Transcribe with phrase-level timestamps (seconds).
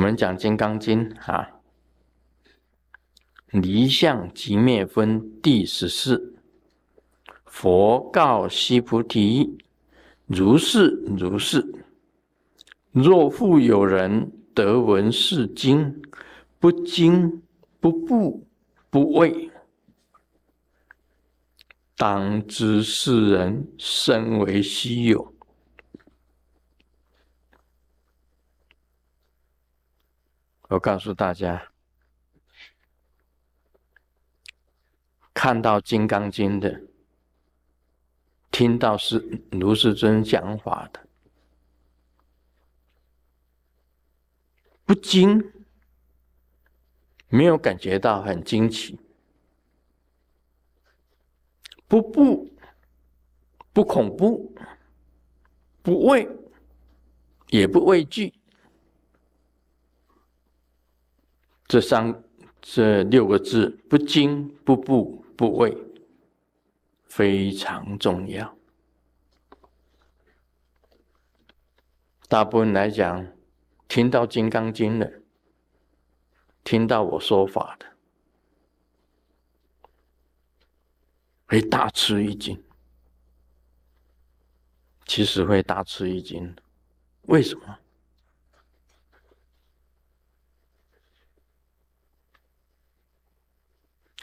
[0.00, 1.60] 我们讲《金刚经》啊，
[3.60, 6.36] 《离相即灭分》第十四，
[7.44, 9.58] 佛告须菩提
[10.24, 11.84] ：“如是如是。
[12.92, 16.00] 若复有人得闻是经，
[16.58, 17.42] 不惊
[17.78, 18.46] 不怖
[18.88, 19.50] 不畏，
[21.94, 25.34] 当知是人甚为稀有。”
[30.70, 31.72] 我告诉大家，
[35.34, 36.82] 看到《金刚经》的，
[38.52, 39.18] 听到是
[39.50, 41.08] 卢世尊讲法的，
[44.84, 45.52] 不惊，
[47.28, 48.96] 没有感觉到很惊奇；
[51.88, 52.48] 不不
[53.72, 54.54] 不恐怖，
[55.82, 56.28] 不畏，
[57.48, 58.39] 也不畏惧。
[61.70, 62.24] 这三、
[62.60, 65.78] 这六个字，不惊、不怖、不畏，
[67.04, 68.58] 非常重要。
[72.26, 73.24] 大部分来讲，
[73.86, 75.22] 听到《金刚经》的，
[76.64, 77.86] 听到我说法的，
[81.46, 82.60] 会大吃一惊。
[85.06, 86.52] 其实会大吃一惊，
[87.28, 87.78] 为什么？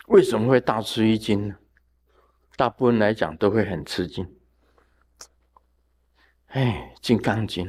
[0.07, 1.55] 为什么会大吃一惊呢？
[2.55, 4.27] 大部分来讲都会很吃惊。
[6.47, 7.65] 哎，《金刚经》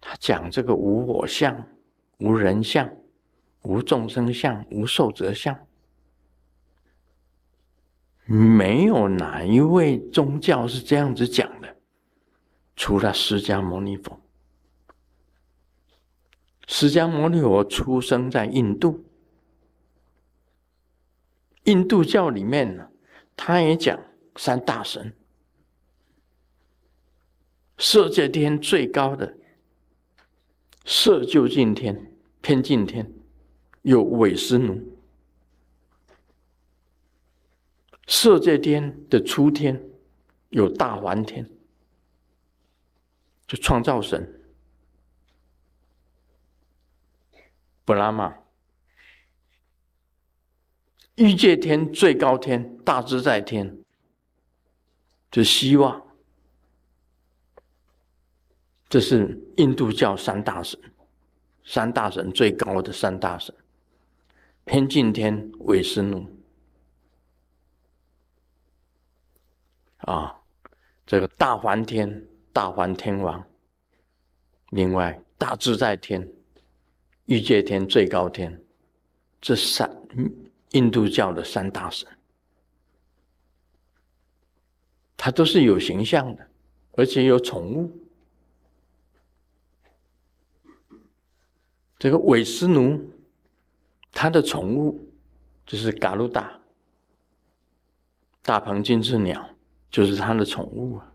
[0.00, 1.68] 他讲这个无我相、
[2.18, 2.90] 无人相、
[3.62, 5.66] 无众生相、无寿者相，
[8.24, 11.76] 没有哪一位宗教是这样子讲的，
[12.74, 14.18] 除了释迦牟尼佛。
[16.66, 19.04] 释迦牟尼佛出生在印度。
[21.64, 22.90] 印度教里面呢，
[23.36, 23.98] 他也讲
[24.36, 25.14] 三大神，
[27.78, 29.36] 色界天最高的
[30.84, 33.12] 色究竟天、偏净天，
[33.82, 34.74] 有韦斯奴；
[38.08, 39.80] 色界天的出天
[40.48, 41.48] 有大梵天，
[43.46, 44.42] 就创造神，
[47.84, 48.41] 布拉玛。
[51.22, 53.78] 欲界天最高天大自在天，
[55.30, 56.04] 就希望，
[58.88, 60.76] 这是印度教三大神，
[61.64, 63.54] 三大神最高的三大神，
[64.64, 66.28] 偏净天韦斯奴，
[69.98, 70.40] 啊，
[71.06, 73.46] 这个大梵天大梵天王，
[74.70, 76.28] 另外大自在天，
[77.26, 78.60] 欲界天最高天，
[79.40, 79.88] 这三。
[80.72, 82.08] 印度教的三大神，
[85.16, 86.48] 他都是有形象的，
[86.92, 87.90] 而且有宠物。
[91.98, 93.12] 这个韦斯奴，
[94.10, 95.12] 他的宠物
[95.66, 96.58] 就是嘎鲁达，
[98.42, 99.54] 大鹏金翅鸟，
[99.90, 101.12] 就是他的宠物啊。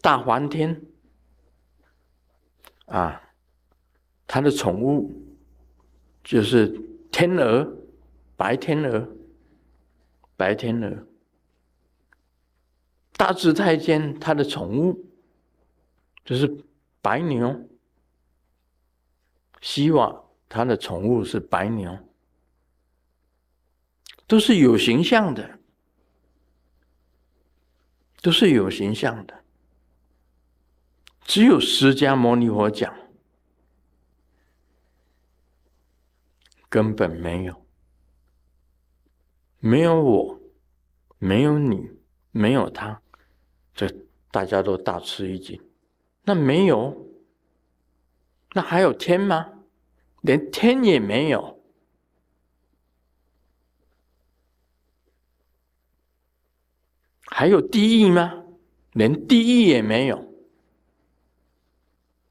[0.00, 0.82] 大梵天
[2.86, 3.22] 啊，
[4.26, 5.12] 他的宠物
[6.24, 6.91] 就是。
[7.12, 7.76] 天鹅，
[8.36, 9.06] 白天鹅，
[10.36, 11.06] 白天鹅。
[13.12, 15.04] 大智太监他的宠物
[16.24, 16.64] 就是
[17.00, 17.68] 白牛，
[19.60, 21.96] 希瓦他的宠物是白牛，
[24.26, 25.60] 都是有形象的，
[28.22, 29.44] 都是有形象的。
[31.24, 33.01] 只有释迦牟尼佛讲。
[36.72, 37.66] 根本没有，
[39.58, 40.40] 没有我，
[41.18, 41.86] 没有你，
[42.30, 43.02] 没有他，
[43.74, 43.86] 这
[44.30, 45.60] 大家都大吃一惊。
[46.24, 47.06] 那没有，
[48.54, 49.52] 那还有天吗？
[50.22, 51.62] 连天也没有，
[57.26, 58.44] 还有地狱吗？
[58.92, 60.26] 连地狱也没有，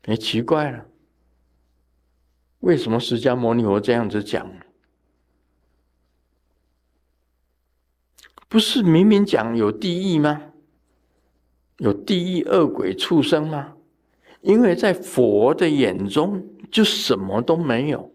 [0.06, 0.91] 也奇怪了。
[2.62, 4.50] 为什么释迦牟尼佛这样子讲？
[8.48, 10.42] 不是明明讲有地狱吗？
[11.78, 13.76] 有地狱恶鬼畜生吗？
[14.42, 18.14] 因为在佛的眼中，就什么都没有。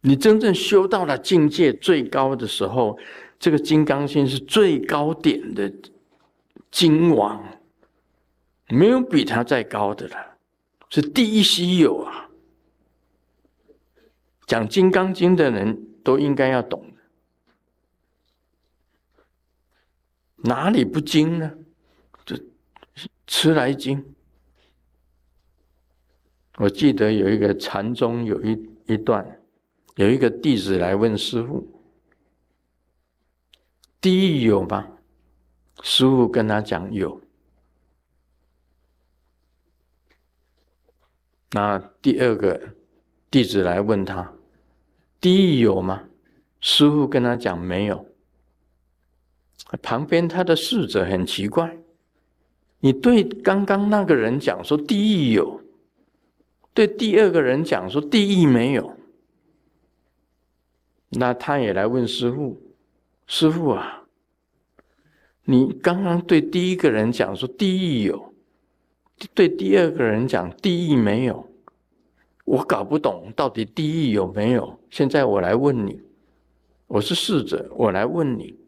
[0.00, 2.98] 你真正修到了境界最高的时候，
[3.38, 5.70] 这个金刚心是最高点的
[6.70, 7.44] 金王，
[8.68, 10.37] 没有比他再高的了，
[10.90, 12.30] 是第一稀有啊！
[14.46, 17.02] 讲《金刚经》的人都应该要懂的，
[20.36, 21.52] 哪里不精呢？
[22.24, 22.40] 这
[23.26, 24.14] 吃来精。
[26.56, 29.40] 我记得有一个禅宗有一一段，
[29.96, 31.82] 有一个弟子来问师傅
[34.00, 34.88] ：“地狱有吗？”
[35.84, 37.20] 师傅跟他讲有。
[41.52, 42.60] 那第二个
[43.30, 44.34] 弟子来问他
[45.18, 46.04] ：“地狱有吗？”
[46.60, 48.06] 师傅跟他讲没有。
[49.80, 51.78] 旁边他的侍者很奇怪
[52.80, 55.62] ：“你对刚刚那个人讲说地狱有，
[56.74, 58.94] 对第二个人讲说地狱没有。”
[61.10, 62.60] 那他也来问师傅
[63.26, 64.04] ：“师傅啊，
[65.44, 68.27] 你刚刚对第一个人讲说地狱有。”
[69.34, 71.48] 对第二个人讲地狱没有，
[72.44, 74.78] 我搞不懂到底地狱有没有。
[74.90, 76.00] 现在我来问你，
[76.86, 78.58] 我是侍者，我来问你，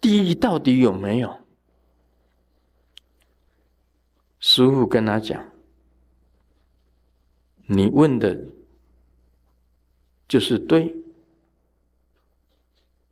[0.00, 1.38] 地狱到底有没有？
[4.40, 5.50] 师傅跟他讲，
[7.66, 8.40] 你问的
[10.28, 10.94] 就是对，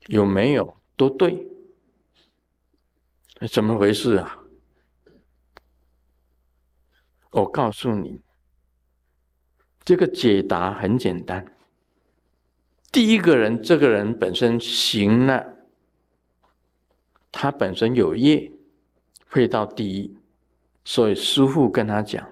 [0.06, 1.48] 有没有都对，
[3.50, 4.45] 怎么回事啊？
[7.36, 8.22] 我告诉你，
[9.84, 11.54] 这个解答很简单。
[12.90, 15.44] 第一个人，这个人本身行了，
[17.30, 18.50] 他本身有业，
[19.28, 20.16] 会到地狱，
[20.82, 22.26] 所以师父跟他讲，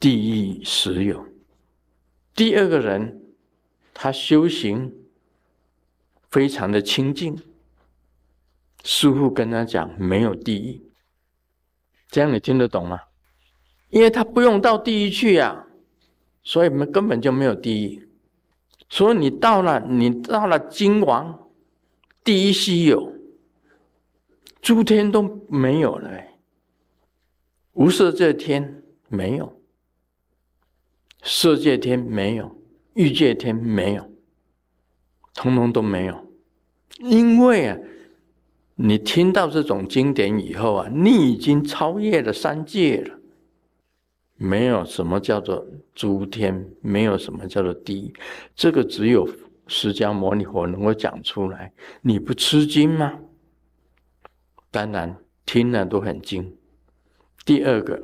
[0.00, 1.24] 地狱实有。
[2.34, 3.22] 第二个人，
[3.94, 4.92] 他修行
[6.28, 7.40] 非常的清净，
[8.82, 10.90] 师父跟他讲没有地狱。
[12.08, 12.98] 这样你听得懂吗？
[13.90, 15.66] 因为他不用到地狱去呀，
[16.42, 18.08] 所以们根本就没有地狱。
[18.88, 21.48] 所以你到了，你到了金王，
[22.22, 23.12] 第一稀有，
[24.60, 26.10] 诸天都没有了，
[27.72, 29.60] 无色界天没有，
[31.22, 32.56] 色界天没有，
[32.94, 34.08] 欲界天没有，
[35.34, 36.26] 通通都没有。
[36.98, 37.78] 因为啊，
[38.76, 43.18] 你听到这种经典以后啊，你已经超越了三界了。
[44.36, 48.12] 没有什么叫做诸天，没有什么叫做地，
[48.54, 49.26] 这个只有
[49.66, 51.72] 释迦牟尼佛能够讲出来。
[52.02, 53.18] 你不吃惊吗？
[54.70, 55.16] 当然
[55.46, 56.56] 听了都很惊。
[57.44, 58.02] 第二个，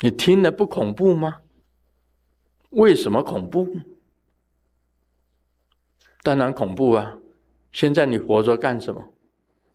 [0.00, 1.42] 你听了不恐怖吗？
[2.70, 3.68] 为什么恐怖？
[6.22, 7.18] 当然恐怖啊！
[7.70, 9.12] 现在你活着干什么？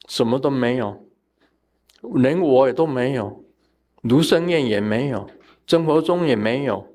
[0.07, 1.07] 什么都没有，
[2.15, 3.42] 连我也都没有。
[4.03, 5.29] 卢生燕也没有，
[5.65, 6.85] 曾国忠也没有，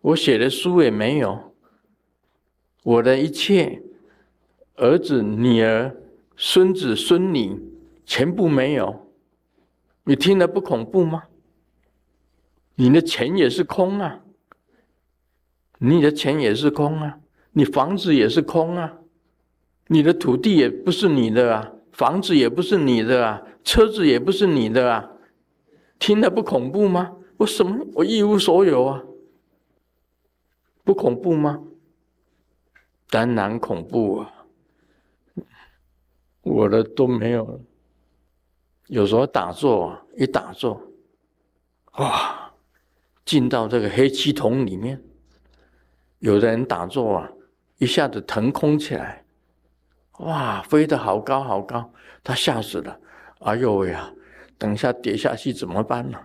[0.00, 1.52] 我写的书也没有，
[2.84, 3.82] 我的一切
[4.76, 5.96] 儿子、女儿、
[6.36, 7.60] 孙子、孙女
[8.04, 9.08] 全部没有，
[10.04, 11.24] 你听了不恐怖吗？
[12.76, 14.20] 你的钱也是空啊，
[15.78, 17.18] 你的钱也是空啊，
[17.50, 18.98] 你房子也是空啊，
[19.88, 25.10] 你的土地也不是你的啊，房子也不是你的啊，车子也不是你的啊。
[25.98, 27.16] 听了不恐怖吗？
[27.38, 27.86] 我什么？
[27.94, 29.02] 我一无所有啊！
[30.84, 31.62] 不恐怖吗？
[33.10, 34.46] 当然恐怖啊！
[36.42, 37.60] 我的都没有了。
[38.86, 40.80] 有时候打坐啊，一打坐，
[41.98, 42.52] 哇，
[43.24, 45.02] 进到这个黑气筒里面。
[46.20, 47.30] 有的人打坐啊，
[47.78, 49.24] 一下子腾空起来，
[50.18, 53.00] 哇，飞得好高好高，他吓死了！
[53.40, 54.12] 哎呦喂呀！
[54.58, 56.18] 等一下跌下去怎么办呢？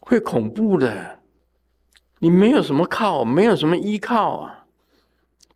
[0.00, 1.20] 会恐怖的。
[2.18, 4.66] 你没有什么靠，没有什么依靠啊。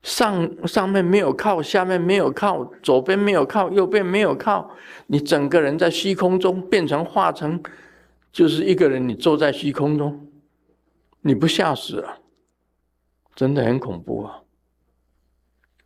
[0.03, 4.71] 上上面没有靠，下面没有靠，左边没有靠，右边没有靠。
[5.09, 7.61] 你整个人在虚空中变成化成，
[8.31, 9.09] 就是一个人。
[9.09, 10.29] 你坐在虚空中，
[11.23, 12.19] 你不吓死啊？
[13.35, 14.43] 真的很恐怖啊！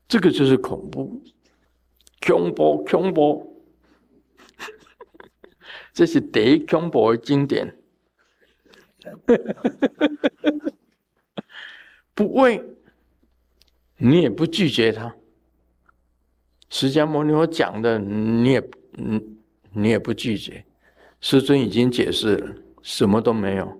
[0.06, 1.22] 这个就是恐怖，
[2.26, 3.59] 恐怖，恐怖。
[6.00, 7.76] 这是第一恐怖的经典，
[12.14, 12.64] 不为，
[13.98, 15.14] 你也不拒绝他。
[16.70, 19.36] 释迦牟尼佛讲的，你也嗯，
[19.74, 20.64] 你也不拒绝。
[21.20, 23.78] 师尊已经解释了，什么都没有，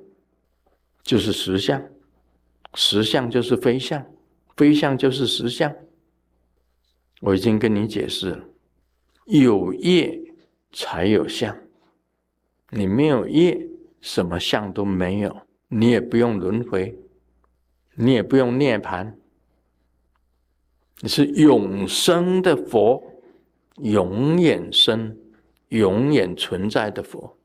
[1.03, 1.83] 就是实相，
[2.75, 4.05] 实相就是非相，
[4.59, 5.75] 非相就是实相。
[7.23, 8.45] 我已经跟你解释了，
[9.25, 10.21] 有业
[10.71, 11.57] 才有相。
[12.71, 13.69] 你没有业，
[14.01, 16.97] 什么相都没有，你也不用轮回，
[17.95, 19.19] 你也不用涅盘，
[21.01, 23.23] 你是永生的佛，
[23.77, 25.17] 永远生、
[25.69, 27.37] 永远存在的佛。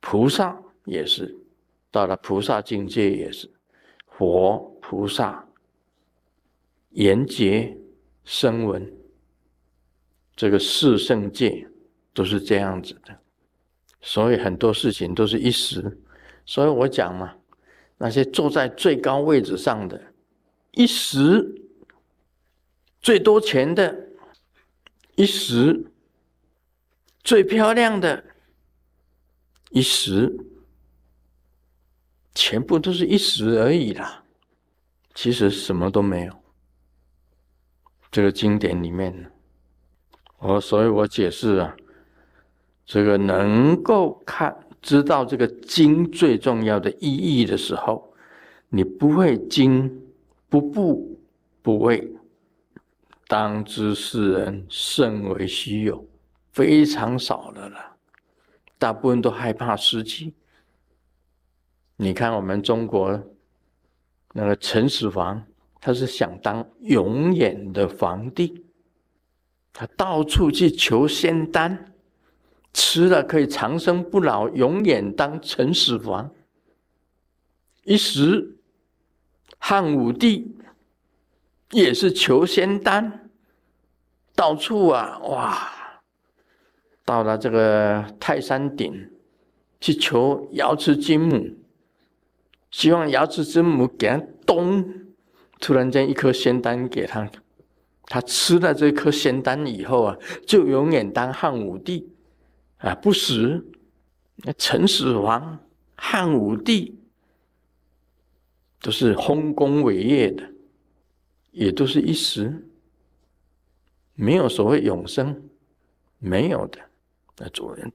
[0.00, 1.38] 菩萨也是，
[1.90, 3.50] 到了菩萨境界也是，
[4.06, 5.46] 佛菩萨、
[6.90, 7.76] 严劫、
[8.24, 8.90] 声闻，
[10.34, 11.68] 这个四圣界
[12.12, 13.18] 都是这样子的。
[14.06, 15.98] 所以很多事情都是一时，
[16.44, 17.36] 所以我讲嘛，
[17.96, 20.12] 那些坐在最高位置上的，
[20.72, 21.62] 一时
[23.00, 24.08] 最多钱的，
[25.14, 25.86] 一时
[27.22, 28.22] 最漂亮的，
[29.70, 30.36] 一时
[32.34, 34.22] 全部都是一时而已啦。
[35.14, 36.44] 其实什么都没有。
[38.10, 39.32] 这个经典里面，
[40.40, 41.74] 我所以我解释啊。
[42.86, 48.12] 这个能够看知道这个经最重要的意义的时候，
[48.68, 50.02] 你不会经
[50.50, 51.18] 不不
[51.62, 52.12] 不畏，
[53.26, 56.06] 当知世人甚为稀有，
[56.52, 57.96] 非常少的了。
[58.78, 60.34] 大部分都害怕失去。
[61.96, 63.18] 你看我们中国
[64.34, 65.42] 那个陈始皇，
[65.80, 68.66] 他是想当永远的皇帝，
[69.72, 71.93] 他到处去求仙丹。
[72.74, 76.30] 吃了可以长生不老，永远当陈始皇。
[77.84, 78.56] 一时，
[79.58, 80.56] 汉武帝
[81.70, 83.30] 也是求仙丹，
[84.34, 85.72] 到处啊，哇，
[87.04, 89.08] 到了这个泰山顶
[89.80, 91.56] 去求瑶池金母，
[92.72, 94.84] 希望瑶池金母给他咚，
[95.60, 97.30] 突然间一颗仙丹给他，
[98.06, 102.10] 他吃了这颗仙丹以后啊，就永远当汉武帝。
[102.84, 103.64] 啊，不死！
[104.36, 105.58] 那陈始皇、
[105.96, 106.98] 汉武帝
[108.82, 110.46] 都是丰功伟业的，
[111.50, 112.68] 也都是一时，
[114.14, 115.48] 没有所谓永生，
[116.18, 116.78] 没有的。
[117.38, 117.90] 那主人，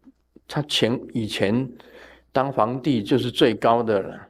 [0.48, 1.72] 他前以前
[2.31, 4.27] 当皇帝就是最高的了，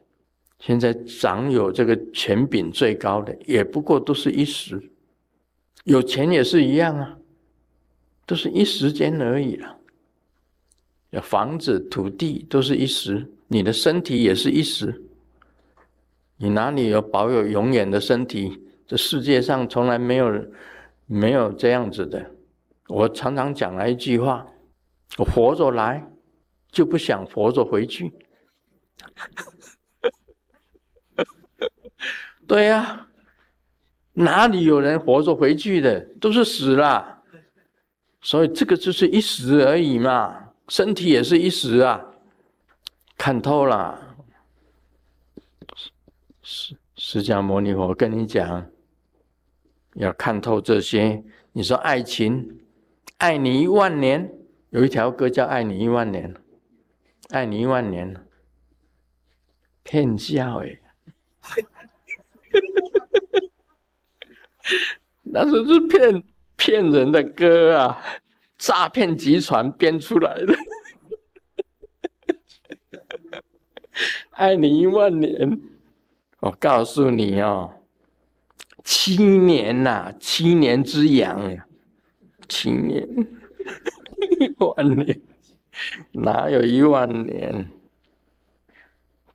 [0.60, 4.92] 现在掌有这个权柄最高的，也不过都是一时。
[5.86, 7.18] 有钱也是一样啊，
[8.26, 9.79] 都是一时间而已了。
[11.22, 15.02] 房子、土地都是一时，你的身体也是一时。
[16.38, 18.64] 你哪里有保有永远的身体？
[18.86, 20.46] 这世界上从来没有
[21.06, 22.32] 没有这样子的。
[22.88, 24.48] 我常常讲了一句话：
[25.18, 26.08] 我活着来，
[26.72, 28.14] 就不想活着回去。
[32.48, 33.08] 对呀，
[34.14, 36.00] 哪里有人活着回去的？
[36.20, 37.24] 都是死了。
[38.22, 40.49] 所以这个就是一时而已嘛。
[40.70, 42.06] 身体也是一时啊，
[43.18, 44.16] 看透了。
[46.42, 48.70] 释释迦牟尼佛跟你讲，
[49.96, 51.24] 要看透这些。
[51.52, 52.62] 你说爱情，
[53.18, 54.32] 爱你一万年，
[54.70, 56.34] 有一条歌叫《爱你一万年》，
[57.30, 58.16] 爱你一万年，
[59.84, 60.80] 骗笑哎，
[65.24, 66.24] 那是是骗
[66.56, 68.00] 骗人的歌啊。
[68.60, 70.54] 诈骗集团编出来的，
[74.32, 75.60] 爱你一万年。
[76.42, 77.74] 我告诉你哦，
[78.84, 81.58] 七年呐，七年之痒，
[82.48, 83.08] 七年，
[84.40, 85.22] 一万年，
[86.12, 87.72] 哪有一万年？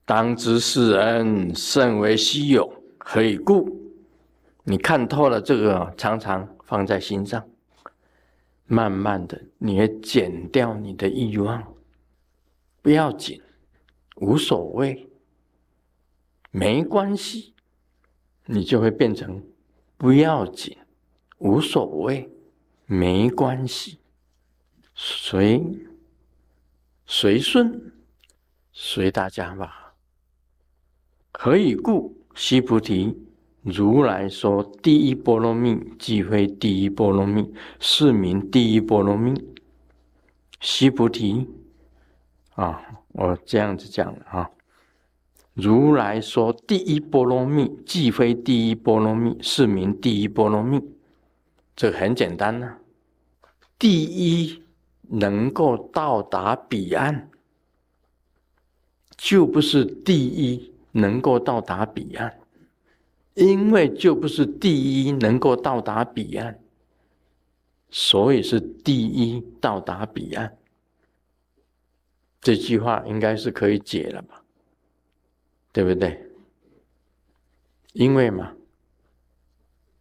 [0.04, 3.80] 当知世人甚为稀有，何以故？
[4.64, 7.42] 你看透了这个，常常放在心上。
[8.74, 11.74] 慢慢的，你会减掉你的欲望，
[12.82, 13.40] 不要紧，
[14.16, 15.08] 无所谓，
[16.50, 17.54] 没关系，
[18.46, 19.40] 你就会变成
[19.96, 20.76] 不要紧，
[21.38, 22.28] 无所谓，
[22.86, 24.00] 没关系，
[24.96, 25.86] 随
[27.06, 27.92] 随顺，
[28.72, 29.94] 随大家吧。
[31.30, 32.16] 何以故？
[32.34, 33.16] 悉菩提。
[33.64, 39.32] 如来说：“第一波罗蜜，即非第一波罗蜜，是名第一波罗蜜。”
[40.60, 41.48] 须菩提，
[42.56, 44.50] 啊，我这样子讲的啊。
[45.54, 50.82] 如来说：“第一波罗蜜，即非第一波罗蜜，是名第一波罗蜜。”
[51.74, 52.76] 这很简单呐。
[53.78, 54.62] 第一
[55.08, 57.30] 能够到达彼岸，
[59.16, 62.40] 就不是第一能够到达彼岸。
[63.34, 66.58] 因为就不是第一能够到达彼岸，
[67.90, 70.56] 所以是第一到达彼岸。
[72.40, 74.42] 这句话应该是可以解了吧？
[75.72, 76.30] 对不对？
[77.92, 78.54] 因为嘛，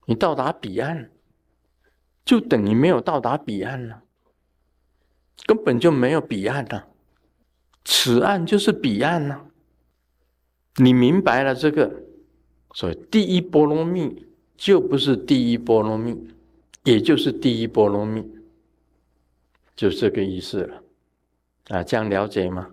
[0.06, 1.10] 你到达彼岸，
[2.26, 4.04] 就等于没有到达彼岸了，
[5.46, 6.90] 根本就没有彼岸了。
[7.86, 9.48] 此岸就是彼岸了。
[10.78, 12.04] 你明白了这个，
[12.74, 14.26] 所以第一波罗蜜
[14.58, 16.18] 就不是第一波罗蜜，
[16.84, 18.24] 也就是第一波罗蜜，
[19.76, 20.84] 就这个意思了。
[21.70, 22.70] 啊，这样了解吗？